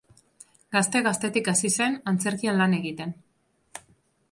[0.75, 3.17] Gazte gaztetik hasi zen antzerkian lan egiten.